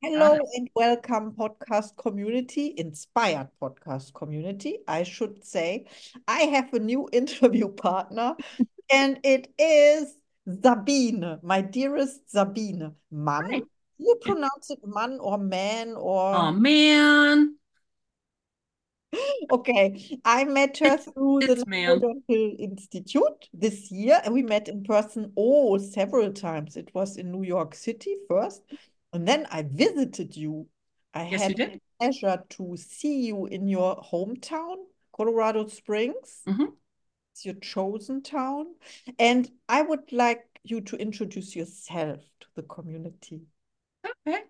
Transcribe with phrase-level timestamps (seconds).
[0.00, 0.46] Hello ah.
[0.54, 4.78] and welcome, podcast community, inspired podcast community.
[4.86, 5.86] I should say,
[6.28, 8.36] I have a new interview partner,
[8.92, 10.16] and it is
[10.62, 12.92] Sabine, my dearest Sabine.
[13.10, 13.50] Mann.
[13.50, 13.62] Hi.
[13.98, 16.32] You pronounce it man or man or?
[16.36, 17.56] Oh man.
[19.50, 21.98] Okay, I met her It's, through the it's man.
[21.98, 26.76] Dental Institute this year, and we met in person, oh, several times.
[26.76, 28.62] It was in New York City first,
[29.12, 30.66] and then I visited you.
[31.14, 34.76] I Yes, had the pleasure to see you in your hometown,
[35.12, 36.42] Colorado Springs.
[36.46, 36.78] hmm
[37.32, 38.74] It's your chosen town.
[39.18, 43.42] And I would like you to introduce yourself to the community.
[44.26, 44.42] Okay.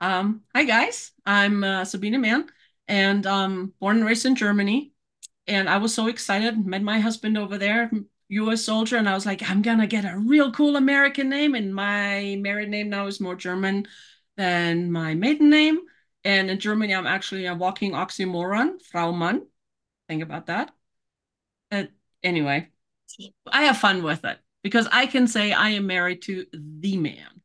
[0.00, 1.12] Um, hi guys.
[1.26, 2.46] I'm uh, Sabine Mann
[2.86, 4.92] and um born and raised in Germany.
[5.46, 7.90] And I was so excited, met my husband over there,
[8.28, 11.54] US soldier, and I was like, I'm gonna get a real cool American name.
[11.54, 13.86] And my married name now is more German
[14.36, 15.80] than my maiden name.
[16.24, 19.46] And in Germany, I'm actually a walking oxymoron, Frau Mann.
[20.08, 20.72] Think about that.
[21.70, 21.84] Uh,
[22.22, 22.68] anyway,
[23.46, 27.40] I have fun with it because I can say I am married to the man.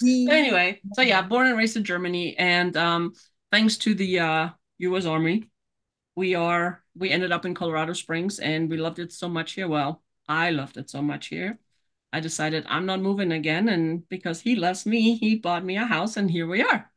[0.00, 3.12] He, Anyway, so yeah, born and raised in Germany, and um,
[3.50, 4.48] thanks to the uh,
[4.78, 5.06] U.S.
[5.06, 5.48] Army,
[6.14, 9.68] we are we ended up in Colorado Springs, and we loved it so much here.
[9.68, 11.58] Well, I loved it so much here.
[12.12, 15.86] I decided I'm not moving again, and because he loves me, he bought me a
[15.86, 16.90] house, and here we are.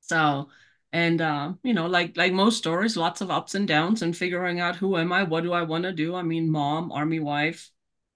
[0.00, 0.48] So,
[0.92, 4.60] and uh, you know, like like most stories, lots of ups and downs, and figuring
[4.60, 6.14] out who am I, what do I want to do.
[6.14, 7.70] I mean, mom, army wife,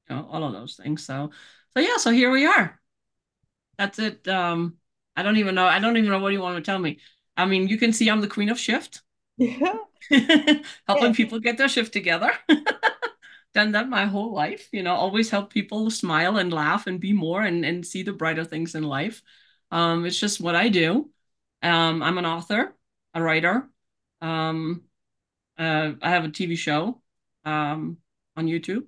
[0.08, 1.04] you know, all of those things.
[1.04, 1.30] So,
[1.77, 2.80] so yeah, so here we are.
[3.78, 4.27] That's it.
[4.28, 4.78] Um,
[5.16, 5.66] I don't even know.
[5.66, 7.00] I don't even know what you want to tell me.
[7.36, 9.02] I mean, you can see I'm the queen of shift,
[9.38, 9.74] yeah,
[10.87, 11.12] helping yeah.
[11.12, 12.31] people get their shift together.
[13.55, 17.12] Done that my whole life, you know, always help people smile and laugh and be
[17.12, 19.23] more and, and see the brighter things in life.
[19.71, 21.11] Um, it's just what I do.
[21.62, 22.77] Um, I'm an author,
[23.15, 23.69] a writer.
[24.21, 24.83] Um,
[25.59, 27.00] uh, I have a TV show
[27.45, 27.99] um,
[28.37, 28.87] on YouTube,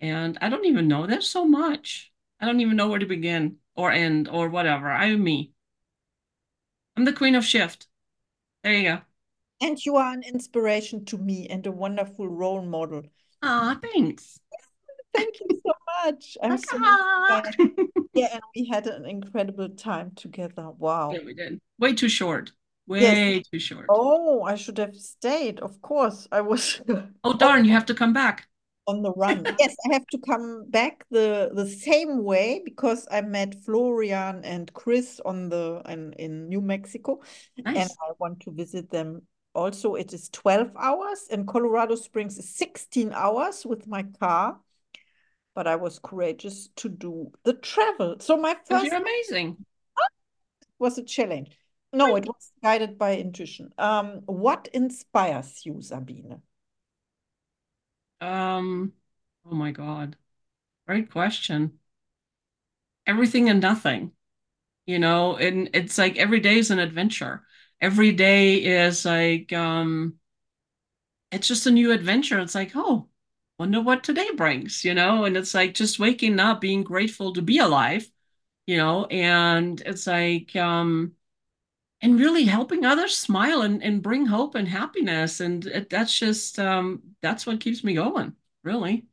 [0.00, 1.06] and I don't even know.
[1.06, 2.12] There's so much.
[2.40, 4.90] I don't even know where to begin or end or whatever.
[4.90, 5.52] I'm me.
[6.96, 7.86] I'm the queen of shift.
[8.62, 9.00] There you go.
[9.60, 13.02] And you are an inspiration to me and a wonderful role model.
[13.42, 14.38] Ah, thanks.
[15.14, 15.72] Thank you so
[16.04, 16.36] much.
[16.42, 17.42] I'm so ah.
[18.14, 20.70] Yeah, and we had an incredible time together.
[20.70, 21.12] Wow.
[21.12, 21.60] Yeah, we did.
[21.78, 22.52] Way too short.
[22.86, 23.14] Yes.
[23.14, 23.86] Way too short.
[23.88, 25.60] Oh, I should have stayed.
[25.60, 26.28] Of course.
[26.32, 26.80] I was
[27.24, 28.46] Oh, darn, you have to come back.
[28.86, 29.44] on the run.
[29.58, 34.72] Yes, I have to come back the the same way because I met Florian and
[34.72, 37.18] Chris on the in, in New Mexico
[37.56, 39.26] and I want to visit them.
[39.56, 44.60] Also, it is 12 hours and Colorado Springs is 16 hours with my car.
[45.54, 48.16] but I was courageous to do the travel.
[48.20, 49.64] So my first you're amazing.
[50.78, 51.58] was a challenge.
[51.94, 53.70] No, it was guided by intuition.
[53.78, 56.42] Um, what inspires you, Sabine?
[58.20, 58.92] Um,
[59.50, 60.16] oh my God.
[60.86, 61.78] Great question.
[63.06, 64.12] Everything and nothing.
[64.84, 67.45] you know, and it's like every day is an adventure.
[67.80, 70.18] Every day is like um
[71.32, 72.38] it's just a new adventure.
[72.38, 73.08] It's like, oh,
[73.58, 75.24] wonder what today brings, you know?
[75.24, 78.10] And it's like just waking up, being grateful to be alive,
[78.66, 81.14] you know, and it's like um
[82.02, 85.40] and really helping others smile and, and bring hope and happiness.
[85.40, 89.06] And it, that's just um that's what keeps me going, really.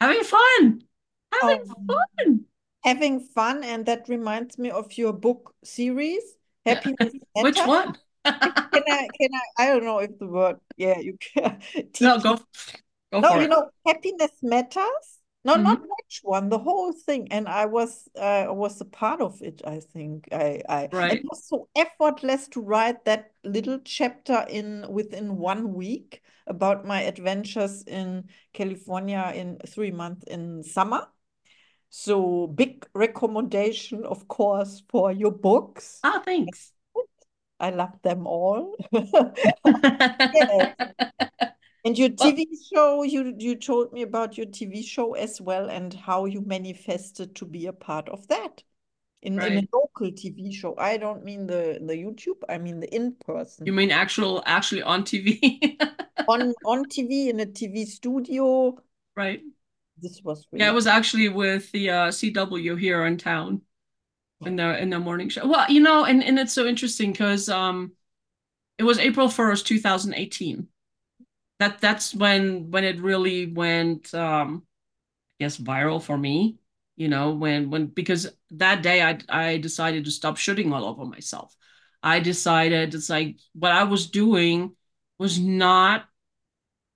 [0.00, 0.84] Having fun.
[1.32, 2.46] Having Um, fun.
[2.84, 6.22] having fun, and that reminds me of your book series,
[6.66, 7.96] Happiness Which one?
[8.24, 11.60] Can I, can I, I don't know if the word, yeah, you can
[12.00, 12.38] No, go
[13.12, 13.50] go No, you it.
[13.50, 15.20] know, happiness matters.
[15.44, 15.82] No, not Mhm.
[15.82, 17.28] which one, the whole thing.
[17.30, 20.26] And I was uh, was a part of it, I think.
[20.32, 26.22] I, I it was so effortless to write that little chapter in within one week
[26.46, 31.06] about my adventures in California in three months in summer.
[31.96, 36.00] So big recommendation, of course, for your books.
[36.02, 36.72] Ah, thanks.
[37.60, 38.74] I love them all.
[38.92, 40.74] Yes.
[41.84, 45.70] And your Well, TV show, you you told me about your TV show as well
[45.70, 48.64] and how you manifested to be a part of that
[49.22, 50.74] in in a local TV show.
[50.76, 55.04] I don't mean the the YouTube, I mean the in-person You mean actual, actually on
[55.04, 55.78] TV?
[56.26, 58.82] on on TV in a TV studio.
[59.16, 59.42] Right.
[60.04, 63.62] This was Yeah, it was actually with the uh, CW here in town
[64.44, 65.46] in the in the morning show.
[65.48, 67.92] Well, you know, and and it's so interesting because um
[68.78, 70.68] it was April 1st, 2018.
[71.58, 74.64] That that's when when it really went um
[75.40, 76.58] I guess viral for me.
[76.96, 81.04] you know, when when because that day I I decided to stop shooting all over
[81.04, 81.56] myself.
[82.02, 84.76] I decided it's like what I was doing
[85.18, 86.06] was not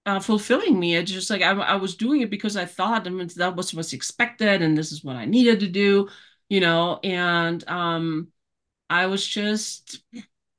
[0.08, 0.96] uh, fulfilling me.
[0.96, 3.74] It's just like I, I was doing it because I thought I mean, that was
[3.74, 6.08] what's expected and this is what I needed to do,
[6.48, 8.28] you know, and um
[8.90, 10.00] I was just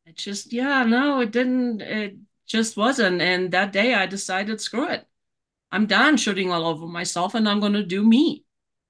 [0.06, 2.18] it just yeah, no, it didn't it
[2.48, 3.22] just wasn't.
[3.22, 5.08] And that day I decided, screw it.
[5.72, 8.46] I'm done shooting all over myself and I'm gonna do me.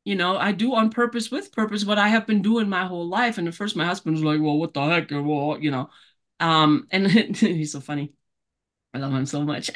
[0.05, 3.07] You know, I do on purpose with purpose what I have been doing my whole
[3.07, 3.37] life.
[3.37, 5.11] And at first my husband was like, Well, what the heck?
[5.11, 5.89] Well, you know.
[6.39, 7.07] Um, and
[7.37, 8.13] he's so funny.
[8.93, 9.69] I love him so much.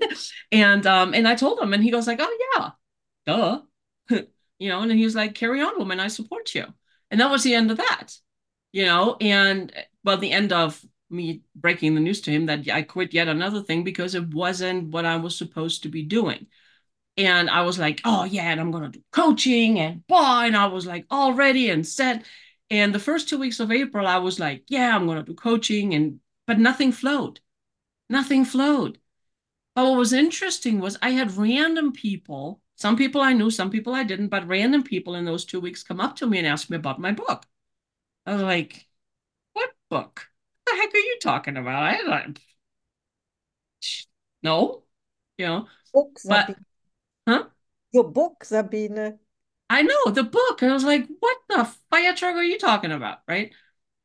[0.52, 2.70] and um, and I told him, and he goes like, "Oh yeah,
[3.26, 3.62] duh,"
[4.58, 4.82] you know.
[4.82, 6.00] And he was like, "Carry on, woman.
[6.00, 6.66] I support you."
[7.10, 8.08] And that was the end of that,
[8.72, 9.16] you know.
[9.20, 9.72] And
[10.04, 13.62] well, the end of me breaking the news to him that I quit yet another
[13.62, 16.46] thing because it wasn't what I was supposed to be doing.
[17.16, 20.66] And I was like, "Oh yeah, and I'm gonna do coaching and blah," and I
[20.66, 22.24] was like all ready and set.
[22.70, 25.94] And the first two weeks of April, I was like, "Yeah, I'm gonna do coaching,"
[25.94, 27.40] and but nothing flowed
[28.08, 28.98] Nothing flowed.
[29.74, 33.94] But what was interesting was I had random people, some people I knew, some people
[33.94, 36.68] I didn't, but random people in those two weeks come up to me and ask
[36.70, 37.46] me about my book.
[38.26, 38.86] I was like,
[39.52, 40.28] what book?
[40.64, 41.82] What the heck are you talking about?
[41.82, 42.40] I like,
[44.42, 44.82] no,
[45.36, 45.68] you know.
[45.92, 46.56] Book, but,
[47.28, 47.44] huh?
[47.92, 48.98] Your book, Sabine.
[48.98, 49.12] Uh,
[49.70, 50.62] I know the book.
[50.62, 53.20] I was like, what the fire truck are you talking about?
[53.28, 53.52] Right.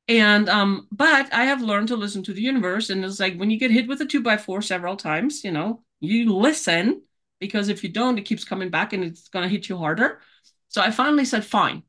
[0.08, 3.50] And um, but I have learned to listen to the universe, and it's like when
[3.50, 7.04] you get hit with a two by four several times, you know, you listen
[7.40, 10.20] because if you don't, it keeps coming back and it's gonna hit you harder.
[10.68, 11.84] So I finally said, fine,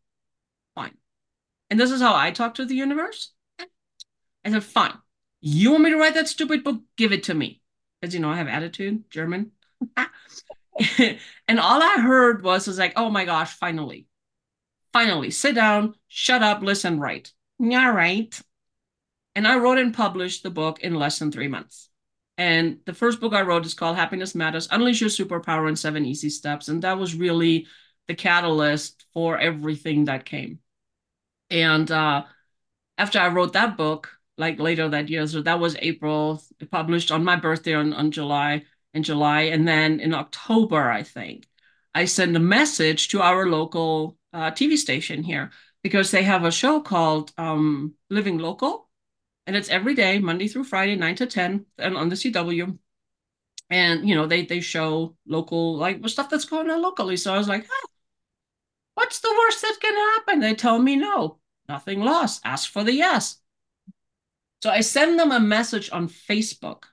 [0.75, 0.97] fine.
[1.71, 3.33] And this is how I talk to the universe.
[4.45, 4.93] I said, fine.
[5.41, 6.83] You want me to write that stupid book?
[6.97, 7.63] Give it to me.
[8.01, 9.53] Because you know, I have attitude, German.
[10.99, 14.07] and all I heard was was like, oh my gosh, finally.
[14.93, 17.33] Finally, sit down, shut up, listen, write.
[17.61, 18.41] All right.
[19.35, 21.89] And I wrote and published the book in less than three months.
[22.37, 26.05] And the first book I wrote is called Happiness Matters Unleash Your Superpower in Seven
[26.05, 26.69] Easy Steps.
[26.69, 27.67] And that was really
[28.09, 30.59] the catalyst for everything that came.
[31.51, 32.25] And uh,
[32.99, 37.25] after I wrote that book, like later that year, so that was April, published on
[37.25, 39.43] my birthday on, on July, in July.
[39.43, 41.47] And then in October, I think,
[41.95, 45.53] I sent a message to our local uh, TV station here
[45.85, 48.89] because they have a show called um, Living Local,
[49.47, 52.79] and it's every day, Monday through Friday, nine to ten, and on the CW.
[53.71, 57.17] And you know, they they show local like stuff that's going on locally.
[57.19, 57.89] So I was like, ah,
[58.95, 60.41] what's the worst that can happen?
[60.41, 61.39] They tell me no,
[61.69, 62.41] nothing lost.
[62.45, 63.39] Ask for the yes.
[64.63, 66.85] So I send them a message on Facebook,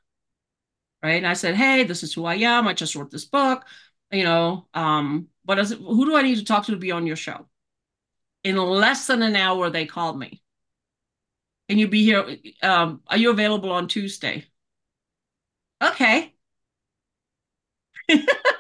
[1.02, 1.18] right?
[1.18, 2.68] And I said, hey, this is who I am.
[2.68, 3.66] I just wrote this book.
[4.12, 5.80] You know, um, what is it?
[5.80, 7.48] Who do I need to talk to to be on your show?
[8.44, 10.42] In less than an hour they called me.
[11.70, 14.46] And you be here um, are you available on tuesday?
[15.82, 16.34] Okay.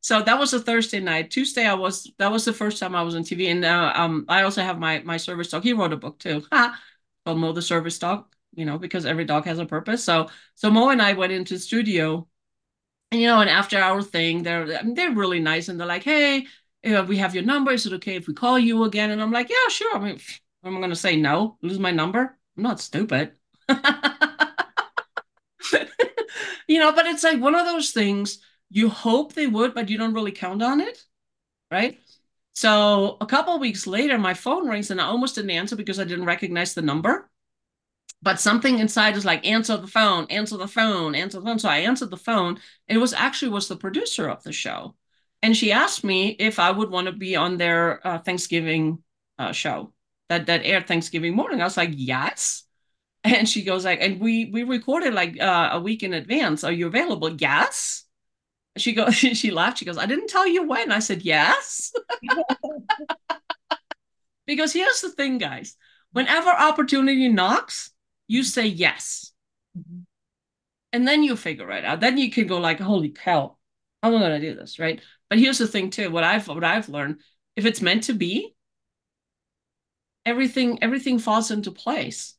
[0.00, 1.32] So that was a thursday night.
[1.32, 4.24] Tuesday i was that was the first time i was on tv and uh, um,
[4.28, 5.64] i also have my my service dog.
[5.64, 6.42] He wrote a book too.
[7.24, 10.04] Called mo the service dog you know because every dog has a purpose.
[10.04, 12.28] So so mo and i went into the studio.
[13.12, 15.68] And you know an after hour thing they're they're really nice.
[15.68, 16.46] And they're like hey
[16.86, 17.72] we have your number.
[17.72, 19.10] Is it okay if we call you again?
[19.10, 19.96] And I'm like, yeah, sure.
[19.96, 20.20] I mean,
[20.64, 22.38] I'm going to say no, lose my number.
[22.56, 23.32] I'm not stupid.
[26.68, 28.38] you know, but it's like one of those things
[28.70, 31.02] you hope they would, but you don't really count on it.
[31.70, 31.98] Right.
[32.52, 36.04] So a couple weeks later, my phone rings and I almost didn't answer because I
[36.04, 37.28] didn't recognize the number.
[38.22, 41.58] But something inside is like, answer the phone, answer the phone, answer the phone.
[41.58, 42.58] So I answered the phone.
[42.88, 44.94] It was actually was the producer of the show
[45.42, 49.02] and she asked me if I would want to be on their uh, Thanksgiving
[49.38, 49.92] uh, show
[50.28, 51.60] that that aired Thanksgiving morning.
[51.60, 52.62] I was like, yes.
[53.24, 56.62] And she goes like, and we we recorded like uh, a week in advance.
[56.62, 57.30] Are you available?
[57.30, 58.04] Yes.
[58.76, 59.78] She goes, she laughed.
[59.78, 60.92] She goes, I didn't tell you when.
[60.92, 61.92] I said yes.
[64.46, 65.76] because here's the thing, guys.
[66.12, 67.90] Whenever opportunity knocks,
[68.28, 69.32] you say yes.
[69.76, 70.02] Mm-hmm.
[70.92, 72.00] And then you figure it out.
[72.00, 73.56] Then you can go like, holy cow,
[74.02, 75.00] I'm gonna do this, right?
[75.28, 77.20] But here's the thing too, what I've what I've learned,
[77.56, 78.54] if it's meant to be,
[80.24, 82.34] everything everything falls into place.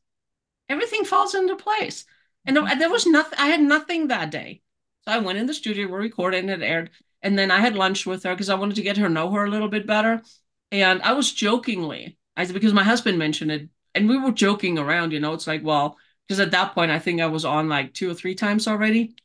[0.68, 2.04] Everything falls into place.
[2.44, 2.78] And mm-hmm.
[2.78, 4.62] there was nothing, I had nothing that day.
[5.02, 6.90] So I went in the studio, we recorded and it aired.
[7.22, 9.44] And then I had lunch with her because I wanted to get her know her
[9.44, 10.22] a little bit better.
[10.70, 14.78] And I was jokingly, I said, because my husband mentioned it, and we were joking
[14.78, 17.68] around, you know, it's like, well, because at that point I think I was on
[17.68, 19.16] like two or three times already.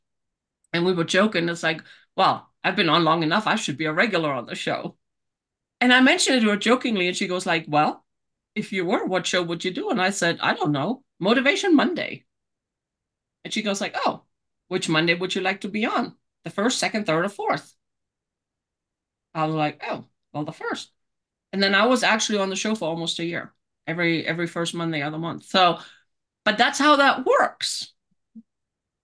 [0.71, 1.47] And we were joking.
[1.49, 1.83] It's like,
[2.15, 3.47] well, I've been on long enough.
[3.47, 4.97] I should be a regular on the show.
[5.81, 8.05] And I mentioned it to her jokingly, and she goes like, "Well,
[8.55, 11.75] if you were, what show would you do?" And I said, "I don't know, Motivation
[11.75, 12.25] Monday."
[13.45, 14.25] And she goes like, "Oh,
[14.67, 16.17] which Monday would you like to be on?
[16.43, 17.75] The first, second, third, or fourth?"
[19.33, 20.91] I was like, "Oh, well, the first."
[21.53, 23.53] And then I was actually on the show for almost a year,
[23.87, 25.45] every every first Monday of the month.
[25.45, 25.79] So,
[26.45, 27.92] but that's how that works.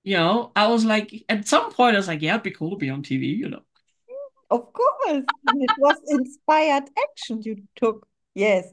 [0.09, 2.71] You know, I was like, at some point, I was like, yeah, it'd be cool
[2.71, 3.61] to be on TV, you know.
[4.49, 5.23] Of course.
[5.53, 8.07] it was inspired action you took.
[8.33, 8.65] Yes.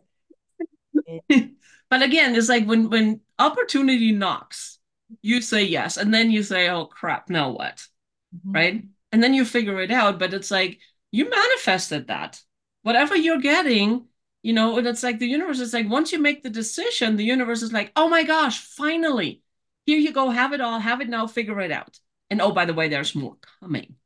[1.29, 4.79] but again, it's like when when opportunity knocks,
[5.21, 7.87] you say yes, and then you say, "Oh crap, now what?"
[8.35, 8.53] Mm-hmm.
[8.53, 8.85] Right?
[9.13, 10.19] And then you figure it out.
[10.19, 12.41] But it's like you manifested that.
[12.81, 14.07] Whatever you're getting,
[14.43, 17.25] you know, and it's like the universe is like once you make the decision, the
[17.25, 19.43] universe is like, "Oh my gosh, finally!
[19.87, 21.99] Here you go, have it all, have it now, figure it out."
[22.31, 23.97] And oh, by the way, there's more coming,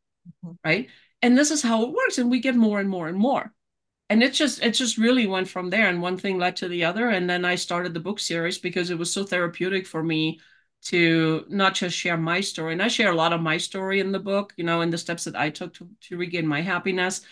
[0.45, 0.55] mm-hmm.
[0.65, 0.89] right?
[1.23, 3.53] And this is how it works, and we get more and more and more
[4.11, 6.85] and it just it just really went from there and one thing led to the
[6.85, 10.39] other and then i started the book series because it was so therapeutic for me
[10.83, 14.13] to not just share my story and i share a lot of my story in
[14.13, 17.23] the book you know and the steps that i took to, to regain my happiness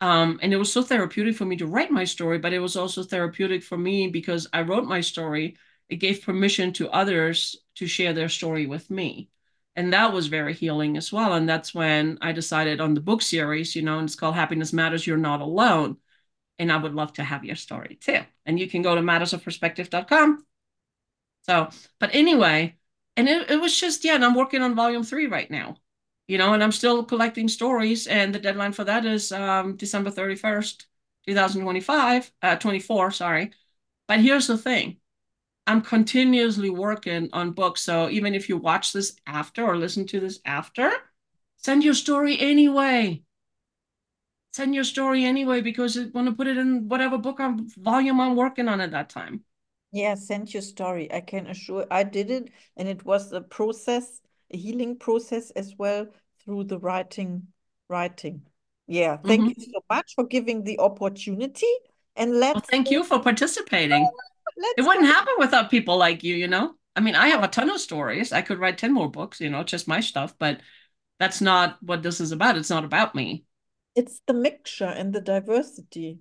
[0.00, 2.76] um, and it was so therapeutic for me to write my story but it was
[2.76, 5.56] also therapeutic for me because i wrote my story
[5.88, 9.28] it gave permission to others to share their story with me
[9.76, 13.22] and that was very healing as well and that's when i decided on the book
[13.22, 15.96] series you know and it's called happiness matters you're not alone
[16.58, 18.20] and I would love to have your story too.
[18.46, 20.44] And you can go to mattersofperspective.com.
[21.42, 22.76] So, but anyway,
[23.16, 25.76] and it, it was just, yeah, and I'm working on volume three right now,
[26.26, 28.06] you know, and I'm still collecting stories.
[28.06, 30.86] And the deadline for that is um, December 31st,
[31.26, 33.52] 2025, uh, 24, sorry.
[34.08, 34.98] But here's the thing
[35.66, 37.82] I'm continuously working on books.
[37.82, 40.92] So even if you watch this after or listen to this after,
[41.56, 43.22] send your story anyway
[44.54, 48.20] send your story anyway because I want to put it in whatever book I'm volume
[48.20, 49.42] I'm working on at that time.
[49.90, 51.12] Yeah, send your story.
[51.12, 54.20] I can assure I did it and it was a process,
[54.52, 56.06] a healing process as well
[56.44, 57.48] through the writing
[57.88, 58.42] writing.
[58.86, 59.58] Yeah, thank mm -hmm.
[59.58, 61.72] you so much for giving the opportunity
[62.14, 64.08] and let's well, thank you for participating.
[64.56, 66.74] it wouldn't happen without people like you, you know.
[66.96, 68.32] I mean, I have a ton of stories.
[68.32, 70.60] I could write 10 more books, you know, just my stuff, but
[71.18, 72.56] that's not what this is about.
[72.56, 73.44] It's not about me
[73.94, 76.18] it's the mixture and the diversity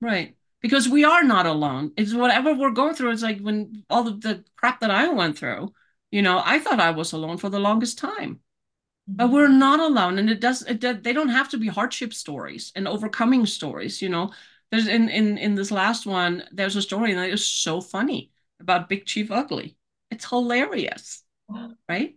[0.00, 4.06] right because we are not alone it's whatever we're going through it's like when all
[4.06, 5.72] of the crap that i went through
[6.10, 9.16] you know i thought i was alone for the longest time mm-hmm.
[9.16, 12.72] but we're not alone and it does it they don't have to be hardship stories
[12.76, 14.30] and overcoming stories you know
[14.70, 18.88] there's in in in this last one there's a story that is so funny about
[18.88, 19.76] big chief ugly
[20.10, 21.22] it's hilarious
[21.88, 22.16] right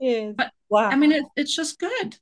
[0.00, 2.18] yeah but wow i mean it, it's just good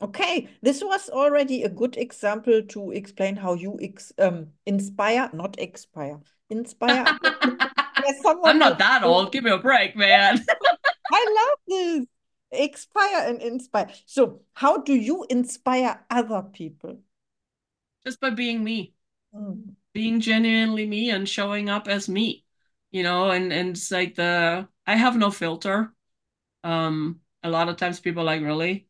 [0.00, 5.58] Okay, this was already a good example to explain how you ex um, inspire, not
[5.58, 7.04] expire, inspire.
[8.44, 9.32] I'm not that old.
[9.32, 10.44] Give me a break, man.
[11.12, 12.06] I love this.
[12.52, 13.90] Expire and inspire.
[14.06, 17.00] So, how do you inspire other people?
[18.08, 18.94] Just by being me,
[19.34, 19.74] mm.
[19.92, 22.46] being genuinely me and showing up as me,
[22.90, 25.92] you know, and, and it's like the, I have no filter.
[26.64, 28.88] Um, a lot of times people like, really?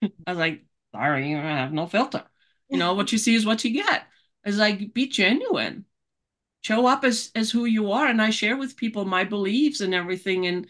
[0.00, 2.22] I was like, sorry, I have no filter.
[2.68, 4.06] You know, what you see is what you get.
[4.44, 5.86] It's like, be genuine.
[6.62, 8.06] Show up as as who you are.
[8.06, 10.46] And I share with people my beliefs and everything.
[10.46, 10.68] And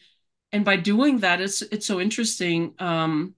[0.50, 2.75] and by doing that, it's it's so interesting.
[2.78, 3.36] Um,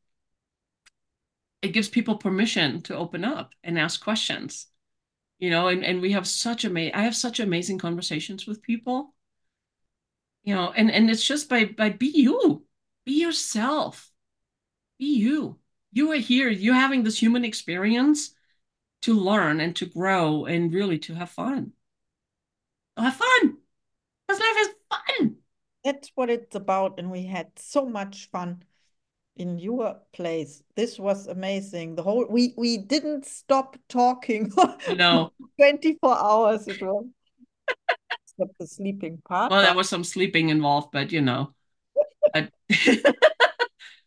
[1.62, 4.66] it gives people permission to open up and ask questions.
[5.38, 9.14] You know, and, and we have such amazing I have such amazing conversations with people.
[10.42, 12.64] You know, and, and it's just by by be you,
[13.04, 14.10] be yourself,
[14.98, 15.58] be you
[15.92, 18.34] you are here, you're having this human experience
[19.02, 21.72] to learn and to grow and really to have fun.
[22.96, 23.56] have fun.
[24.26, 25.36] Because life is fun.
[25.84, 26.98] That's what it's about.
[26.98, 28.62] And we had so much fun
[29.38, 30.62] in your place.
[30.76, 31.94] This was amazing.
[31.94, 34.52] The whole we we didn't stop talking.
[34.96, 35.32] No.
[35.58, 37.06] 24 hours it was.
[38.24, 39.50] Except the sleeping part.
[39.50, 41.54] Well, there was some sleeping involved, but you know.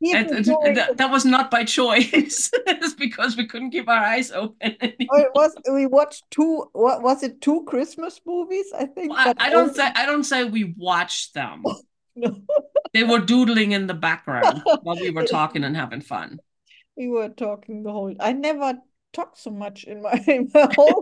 [0.02, 2.50] that, that, was not by choice.
[2.68, 4.76] it's because we couldn't keep our eyes open.
[4.82, 5.56] oh, it was.
[5.72, 6.66] We watched two.
[6.74, 7.42] What was it?
[7.42, 9.12] Two Christmas movies, I think.
[9.12, 9.88] Well, I, I, don't say.
[9.96, 11.64] I don't say we watched them.
[12.94, 16.40] They were doodling in the background while we were talking and having fun.
[16.98, 18.14] We were talking the whole.
[18.20, 18.74] I never
[19.14, 21.02] talked so much in my, in my whole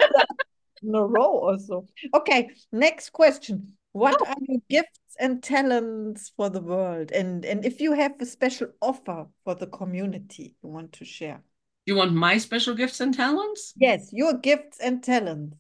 [0.84, 1.88] in a row or so.
[2.14, 3.74] Okay, next question.
[3.92, 4.26] What oh.
[4.26, 7.12] are your gifts and talents for the world?
[7.12, 11.42] And and if you have a special offer for the community you want to share.
[11.86, 13.74] You want my special gifts and talents?
[13.76, 15.58] Yes, your gifts and talents.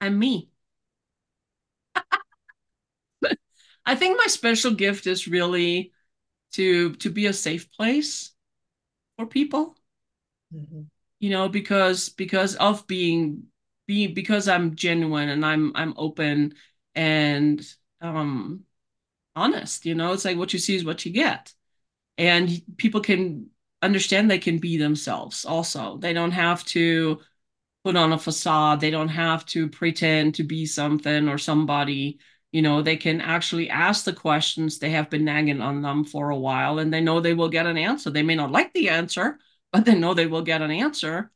[0.00, 0.48] I'm me.
[3.86, 5.92] I think my special gift is really
[6.52, 8.32] to to be a safe place
[9.16, 9.76] for people.
[10.54, 10.82] Mm-hmm.
[11.20, 13.44] You know, because because of being
[13.86, 16.54] being because I'm genuine and I'm I'm open
[16.94, 17.64] and
[18.00, 18.64] um
[19.36, 21.54] honest, you know, it's like what you see is what you get.
[22.18, 23.50] And people can
[23.82, 25.98] understand they can be themselves also.
[25.98, 27.20] They don't have to
[27.84, 28.80] put on a facade.
[28.80, 32.18] They don't have to pretend to be something or somebody
[32.52, 36.30] you know they can actually ask the questions they have been nagging on them for
[36.30, 38.10] a while and they know they will get an answer.
[38.10, 39.38] They may not like the answer
[39.72, 41.30] but they know they will get an answer.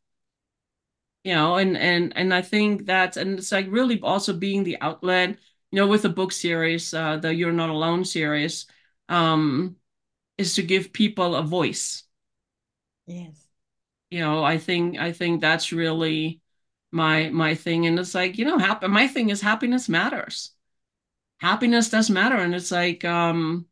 [1.24, 4.80] You know and and and i think that and it's like really also being the
[4.80, 5.30] outlet
[5.70, 8.66] you know with the book series uh the you're not alone series
[9.10, 9.76] um
[10.38, 12.04] is to give people a voice.
[13.06, 13.48] Yes.
[14.10, 16.40] You know i think i think that's really
[16.90, 20.52] my my thing and it's like you know happy my thing is happiness matters
[21.40, 22.36] happiness does matter.
[22.36, 23.66] And it's like um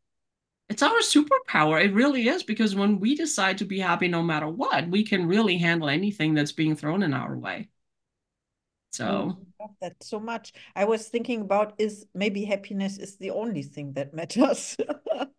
[0.69, 1.85] it's our superpower.
[1.85, 5.27] It really is because when we decide to be happy no matter what we can
[5.29, 7.71] really handle anything that's being thrown in our way.
[8.91, 10.53] So I love that so much.
[10.75, 14.77] I was thinking about is maybe happiness is the only thing that matters.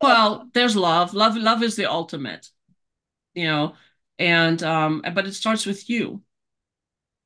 [0.02, 1.14] Well there's love.
[1.14, 2.50] Love love is the ultimate
[3.36, 3.76] you know
[4.20, 6.24] and um but it starts with you.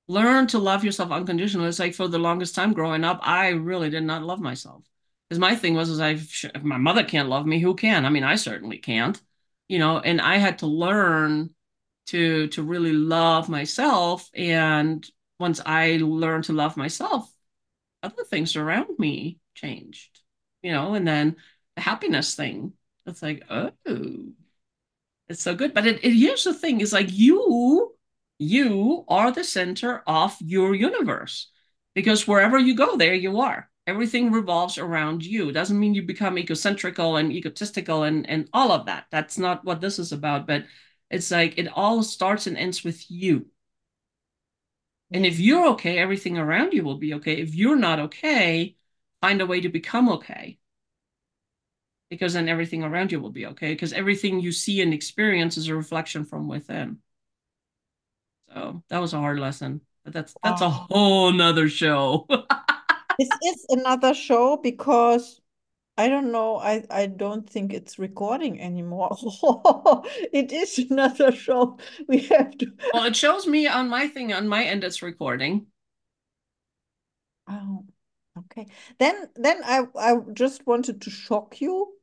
[0.07, 1.67] Learn to love yourself unconditionally.
[1.69, 4.83] It's like for the longest time growing up i really did not love myself
[5.33, 8.05] because my thing was, is I if my mother can't love me, who can?
[8.05, 9.19] I mean, I certainly can't,
[9.67, 9.97] you know.
[9.99, 11.49] And I had to learn
[12.07, 14.29] to to really love myself.
[14.35, 15.03] And
[15.39, 17.33] once I learned to love myself,
[18.03, 20.19] other things around me changed,
[20.61, 20.93] you know.
[20.93, 21.37] And then
[21.75, 22.73] the happiness thing,
[23.07, 23.71] it's like, oh,
[25.27, 25.73] it's so good.
[25.73, 27.95] But it, it here's the thing: is like you
[28.37, 31.49] you are the center of your universe
[31.95, 35.49] because wherever you go, there you are everything revolves around you.
[35.49, 39.05] It doesn't mean you become egocentrical and egotistical and, and all of that.
[39.11, 40.47] That's not what this is about.
[40.47, 40.65] But
[41.09, 43.47] it's like it all starts and ends with you.
[45.11, 47.33] And if you're okay, everything around you will be okay.
[47.33, 48.75] If you're not okay,
[49.21, 50.57] find a way to become okay.
[52.09, 53.73] Because then everything around you will be okay.
[53.73, 56.99] Because everything you see and experience is a reflection from within.
[58.53, 59.81] So that was a hard lesson.
[60.03, 62.27] But that's that's a whole nother show.
[63.19, 65.41] this is another show because
[65.97, 66.57] I don't know.
[66.57, 69.15] I, I don't think it's recording anymore.
[70.33, 71.77] it is another show.
[72.07, 72.67] We have to.
[72.93, 74.83] Well, it shows me on my thing on my end.
[74.83, 75.67] It's recording.
[77.47, 77.85] Oh,
[78.37, 78.67] okay.
[78.99, 81.93] Then then I I just wanted to shock you,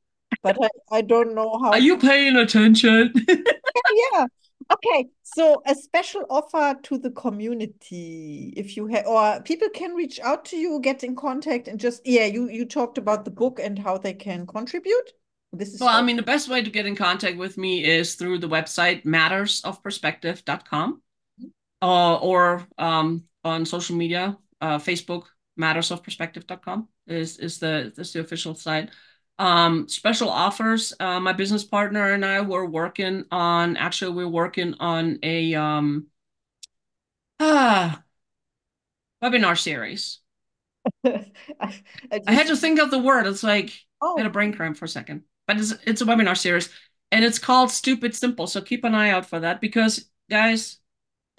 [0.42, 0.68] but I
[0.98, 1.70] I don't know how.
[1.70, 3.12] Are you paying attention?
[3.28, 4.26] yeah,
[4.72, 10.20] Okay, so a special offer to the community if you have or people can reach
[10.20, 13.58] out to you, get in contact and just yeah, you you talked about the book
[13.60, 15.12] and how they can contribute.
[15.52, 18.14] This is Well, I mean the best way to get in contact with me is
[18.14, 21.02] through the website mattersofperspective.com
[21.40, 21.88] mm-hmm.
[21.88, 25.24] uh, or um, on social media, uh, Facebook
[25.58, 28.90] mattersofperspective.com is is the is the official site
[29.40, 30.92] um, special offers.
[31.00, 36.08] Uh, my business partner and I were working on, actually, we're working on a um,
[37.40, 38.02] ah,
[39.24, 40.18] webinar series.
[41.04, 41.24] I,
[41.58, 41.68] I,
[42.12, 42.28] just...
[42.28, 43.26] I, had to think of the word.
[43.26, 43.72] It's like
[44.02, 44.16] oh.
[44.16, 46.68] I had a brain cramp for a second, but it's it's a webinar series,
[47.10, 48.46] and it's called Stupid Simple.
[48.46, 50.78] So keep an eye out for that because, guys,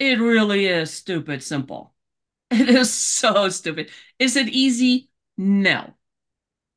[0.00, 1.94] it really is stupid simple.
[2.50, 3.90] It is so stupid.
[4.18, 5.08] Is it easy?
[5.38, 5.94] No.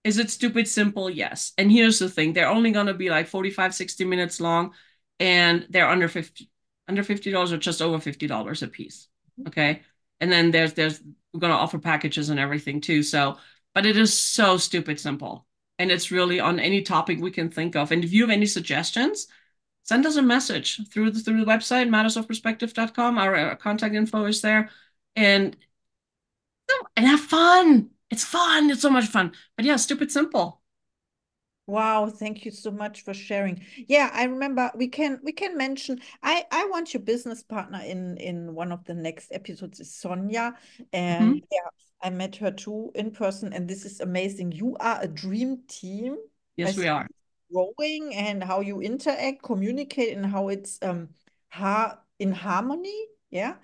[0.05, 1.09] Is it stupid simple?
[1.09, 1.51] Yes.
[1.57, 4.73] And here's the thing they're only going to be like 45, 60 minutes long
[5.19, 6.49] and they're under 50
[6.87, 9.07] under $50 or just over $50 a piece.
[9.39, 9.47] Mm-hmm.
[9.47, 9.81] Okay.
[10.21, 11.01] And then there's there's
[11.33, 13.01] we're going to offer packages and everything too.
[13.01, 13.37] So,
[13.73, 15.47] but it is so stupid simple.
[15.79, 17.91] And it's really on any topic we can think of.
[17.91, 19.27] And if you have any suggestions,
[19.83, 23.17] send us a message through the through the website mattersofperspective.com.
[23.17, 24.69] Our, our contact info is there.
[25.15, 25.57] And
[26.95, 28.69] and have fun it's fun.
[28.69, 29.31] It's so much fun.
[29.55, 30.61] But yeah, stupid simple.
[31.67, 33.65] Wow, thank you so much for sharing.
[33.87, 38.17] Yeah, I remember we can we can mention I I want your business partner in
[38.17, 40.53] in one of the next episodes is Sonia
[40.93, 41.47] and mm -hmm.
[41.51, 41.69] yeah,
[42.03, 44.51] I met her too in person and this is amazing.
[44.51, 46.17] You are a dream team.
[46.55, 47.07] Yes, we are.
[47.51, 51.09] Growing and how you interact, communicate and how it's um
[51.49, 53.55] ha in harmony, yeah?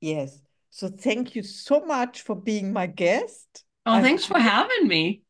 [0.00, 0.40] Yes.
[0.70, 3.64] So thank you so much for being my guest.
[3.86, 5.22] Oh, I, thanks for having me.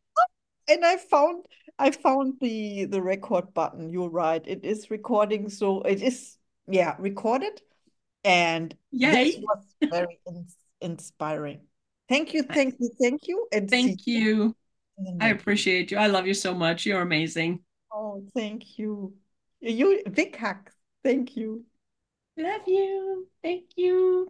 [0.69, 1.45] And I found
[1.79, 3.89] I found the the record button.
[3.91, 4.43] You're right.
[4.47, 6.37] It is recording, so it is
[6.69, 7.61] yeah recorded.
[8.25, 9.11] And Yay.
[9.11, 10.47] this was very in
[10.81, 11.61] inspiring.
[12.09, 13.47] Thank you, thank you, thank you.
[13.53, 14.19] And thank you.
[14.19, 14.57] you
[15.21, 15.97] I appreciate you.
[15.97, 16.85] I love you so much.
[16.85, 17.61] You're amazing.
[17.93, 19.15] Oh, thank you.
[19.61, 20.71] You big hug.
[21.03, 21.65] Thank you.
[22.37, 23.29] Love you.
[23.43, 24.21] Thank you.